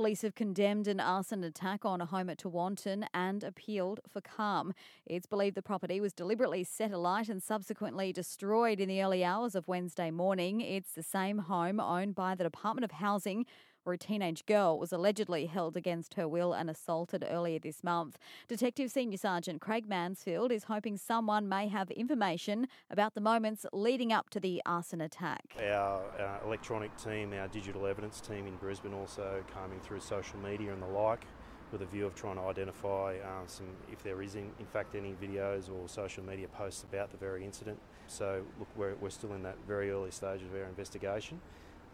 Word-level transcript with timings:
Police 0.00 0.22
have 0.22 0.34
condemned 0.34 0.88
an 0.88 0.98
arson 0.98 1.44
attack 1.44 1.84
on 1.84 2.00
a 2.00 2.06
home 2.06 2.30
at 2.30 2.38
Tewantin 2.38 3.04
and 3.12 3.44
appealed 3.44 4.00
for 4.08 4.22
calm. 4.22 4.72
It's 5.04 5.26
believed 5.26 5.56
the 5.56 5.60
property 5.60 6.00
was 6.00 6.14
deliberately 6.14 6.64
set 6.64 6.90
alight 6.90 7.28
and 7.28 7.42
subsequently 7.42 8.10
destroyed 8.10 8.80
in 8.80 8.88
the 8.88 9.02
early 9.02 9.22
hours 9.22 9.54
of 9.54 9.68
Wednesday 9.68 10.10
morning. 10.10 10.62
It's 10.62 10.92
the 10.92 11.02
same 11.02 11.36
home 11.36 11.80
owned 11.80 12.14
by 12.14 12.34
the 12.34 12.44
Department 12.44 12.86
of 12.86 12.92
Housing 12.92 13.44
where 13.90 13.96
a 13.96 13.98
teenage 13.98 14.46
girl 14.46 14.78
was 14.78 14.92
allegedly 14.92 15.46
held 15.46 15.76
against 15.76 16.14
her 16.14 16.28
will 16.28 16.52
and 16.52 16.70
assaulted 16.70 17.26
earlier 17.28 17.58
this 17.58 17.82
month. 17.82 18.16
Detective 18.46 18.88
Senior 18.88 19.16
Sergeant 19.16 19.60
Craig 19.60 19.88
Mansfield 19.88 20.52
is 20.52 20.62
hoping 20.62 20.96
someone 20.96 21.48
may 21.48 21.66
have 21.66 21.90
information 21.90 22.68
about 22.88 23.14
the 23.14 23.20
moments 23.20 23.66
leading 23.72 24.12
up 24.12 24.30
to 24.30 24.38
the 24.38 24.62
arson 24.64 25.00
attack. 25.00 25.56
Our, 25.58 26.04
our 26.20 26.40
electronic 26.44 26.96
team, 26.98 27.32
our 27.32 27.48
digital 27.48 27.84
evidence 27.84 28.20
team 28.20 28.46
in 28.46 28.54
Brisbane 28.58 28.94
also 28.94 29.42
combing 29.52 29.80
through 29.80 29.98
social 29.98 30.38
media 30.38 30.72
and 30.72 30.80
the 30.80 30.86
like 30.86 31.26
with 31.72 31.82
a 31.82 31.86
view 31.86 32.06
of 32.06 32.14
trying 32.14 32.36
to 32.36 32.42
identify 32.42 33.16
um, 33.24 33.48
some, 33.48 33.66
if 33.90 34.04
there 34.04 34.22
is 34.22 34.36
in, 34.36 34.52
in, 34.60 34.66
fact 34.66 34.94
any 34.94 35.14
videos 35.20 35.68
or 35.68 35.88
social 35.88 36.22
media 36.22 36.46
posts 36.46 36.84
about 36.84 37.10
the 37.10 37.16
very 37.16 37.44
incident. 37.44 37.80
So 38.06 38.42
look, 38.60 38.68
we're, 38.76 38.94
we're 39.00 39.10
still 39.10 39.32
in 39.34 39.42
that 39.42 39.56
very 39.66 39.90
early 39.90 40.12
stage 40.12 40.42
of 40.42 40.54
our 40.54 40.68
investigation 40.68 41.40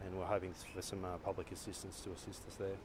and 0.05 0.17
we're 0.17 0.25
hoping 0.25 0.53
for 0.73 0.81
some 0.81 1.03
uh, 1.03 1.17
public 1.17 1.51
assistance 1.51 1.99
to 2.01 2.11
assist 2.11 2.47
us 2.47 2.55
there. 2.55 2.77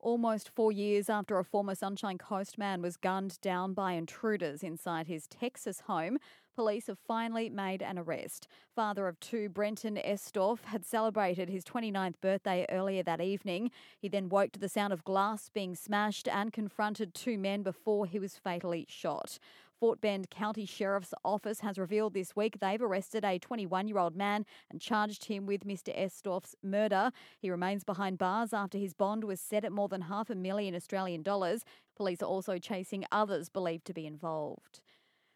Almost 0.00 0.50
four 0.50 0.70
years 0.70 1.08
after 1.08 1.38
a 1.38 1.44
former 1.44 1.74
Sunshine 1.74 2.18
Coast 2.18 2.58
man 2.58 2.82
was 2.82 2.96
gunned 2.96 3.40
down 3.40 3.72
by 3.72 3.92
intruders 3.92 4.62
inside 4.62 5.08
his 5.08 5.26
Texas 5.26 5.80
home, 5.86 6.18
police 6.54 6.86
have 6.86 6.98
finally 6.98 7.50
made 7.50 7.82
an 7.82 7.98
arrest. 7.98 8.48
Father 8.74 9.08
of 9.08 9.20
two, 9.20 9.48
Brenton 9.48 9.96
Estorff, 9.96 10.64
had 10.64 10.84
celebrated 10.84 11.50
his 11.50 11.64
29th 11.64 12.20
birthday 12.20 12.66
earlier 12.70 13.02
that 13.02 13.20
evening. 13.20 13.70
He 13.98 14.08
then 14.08 14.28
woke 14.28 14.52
to 14.52 14.60
the 14.60 14.68
sound 14.68 14.92
of 14.92 15.04
glass 15.04 15.50
being 15.52 15.74
smashed 15.74 16.28
and 16.28 16.52
confronted 16.52 17.12
two 17.12 17.36
men 17.36 17.62
before 17.62 18.06
he 18.06 18.18
was 18.18 18.38
fatally 18.38 18.86
shot. 18.88 19.38
Fort 19.78 20.00
Bend 20.00 20.30
County 20.30 20.64
Sheriff's 20.64 21.12
Office 21.22 21.60
has 21.60 21.78
revealed 21.78 22.14
this 22.14 22.34
week 22.34 22.58
they've 22.60 22.80
arrested 22.80 23.24
a 23.24 23.38
21 23.38 23.88
year 23.88 23.98
old 23.98 24.16
man 24.16 24.46
and 24.70 24.80
charged 24.80 25.26
him 25.26 25.44
with 25.44 25.66
Mr. 25.66 25.94
Estorff's 25.94 26.54
murder. 26.62 27.10
He 27.38 27.50
remains 27.50 27.84
behind 27.84 28.16
bars 28.16 28.54
after 28.54 28.78
his 28.78 28.94
bond 28.94 29.24
was 29.24 29.40
set 29.40 29.64
at 29.64 29.72
more 29.72 29.88
than 29.88 30.02
half 30.02 30.30
a 30.30 30.34
million 30.34 30.74
Australian 30.74 31.22
dollars. 31.22 31.62
Police 31.94 32.22
are 32.22 32.26
also 32.26 32.58
chasing 32.58 33.04
others 33.12 33.50
believed 33.50 33.84
to 33.86 33.94
be 33.94 34.06
involved. 34.06 34.80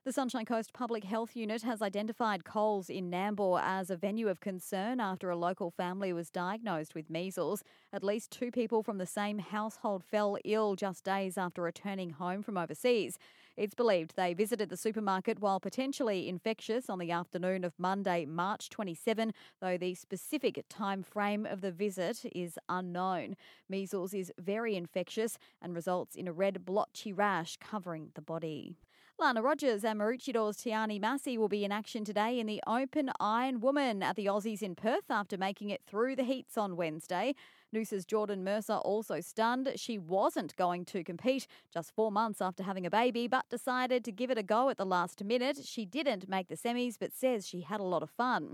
The 0.02 0.12
Sunshine 0.14 0.46
Coast 0.46 0.72
Public 0.72 1.04
Health 1.04 1.36
Unit 1.36 1.60
has 1.60 1.82
identified 1.82 2.42
Coles 2.42 2.88
in 2.88 3.10
Nambour 3.10 3.60
as 3.62 3.90
a 3.90 3.96
venue 3.96 4.28
of 4.28 4.40
concern 4.40 4.98
after 4.98 5.28
a 5.28 5.36
local 5.36 5.70
family 5.70 6.10
was 6.14 6.30
diagnosed 6.30 6.94
with 6.94 7.10
measles. 7.10 7.62
At 7.92 8.02
least 8.02 8.30
two 8.30 8.50
people 8.50 8.82
from 8.82 8.96
the 8.96 9.04
same 9.04 9.40
household 9.40 10.02
fell 10.02 10.38
ill 10.42 10.74
just 10.74 11.04
days 11.04 11.36
after 11.36 11.60
returning 11.60 12.08
home 12.08 12.42
from 12.42 12.56
overseas. 12.56 13.18
It's 13.58 13.74
believed 13.74 14.16
they 14.16 14.32
visited 14.32 14.70
the 14.70 14.76
supermarket 14.78 15.38
while 15.38 15.60
potentially 15.60 16.30
infectious 16.30 16.88
on 16.88 16.98
the 16.98 17.10
afternoon 17.10 17.62
of 17.62 17.78
Monday, 17.78 18.24
March 18.24 18.70
27, 18.70 19.34
though 19.60 19.76
the 19.76 19.94
specific 19.94 20.64
time 20.70 21.02
frame 21.02 21.44
of 21.44 21.60
the 21.60 21.72
visit 21.72 22.24
is 22.34 22.58
unknown. 22.70 23.36
Measles 23.68 24.14
is 24.14 24.32
very 24.38 24.76
infectious 24.76 25.36
and 25.60 25.74
results 25.74 26.16
in 26.16 26.26
a 26.26 26.32
red 26.32 26.64
blotchy 26.64 27.12
rash 27.12 27.58
covering 27.58 28.12
the 28.14 28.22
body. 28.22 28.78
Lana 29.20 29.42
Rogers 29.42 29.84
and 29.84 30.00
Maroochydore's 30.00 30.56
Tiani 30.56 30.98
Massey 30.98 31.36
will 31.36 31.50
be 31.50 31.62
in 31.62 31.70
action 31.70 32.06
today 32.06 32.40
in 32.40 32.46
the 32.46 32.62
Open 32.66 33.10
Iron 33.20 33.60
Woman 33.60 34.02
at 34.02 34.16
the 34.16 34.24
Aussies 34.24 34.62
in 34.62 34.74
Perth 34.74 35.10
after 35.10 35.36
making 35.36 35.68
it 35.68 35.82
through 35.86 36.16
the 36.16 36.24
heats 36.24 36.56
on 36.56 36.74
Wednesday. 36.74 37.34
Noosa's 37.70 38.06
Jordan 38.06 38.42
Mercer 38.42 38.76
also 38.76 39.20
stunned. 39.20 39.70
She 39.76 39.98
wasn't 39.98 40.56
going 40.56 40.86
to 40.86 41.04
compete 41.04 41.46
just 41.70 41.94
four 41.94 42.10
months 42.10 42.40
after 42.40 42.62
having 42.62 42.86
a 42.86 42.90
baby, 42.90 43.28
but 43.28 43.46
decided 43.50 44.06
to 44.06 44.10
give 44.10 44.30
it 44.30 44.38
a 44.38 44.42
go 44.42 44.70
at 44.70 44.78
the 44.78 44.86
last 44.86 45.22
minute. 45.22 45.58
She 45.64 45.84
didn't 45.84 46.26
make 46.26 46.48
the 46.48 46.56
semis, 46.56 46.96
but 46.98 47.12
says 47.12 47.46
she 47.46 47.60
had 47.60 47.78
a 47.78 47.84
lot 47.84 48.02
of 48.02 48.08
fun. 48.08 48.48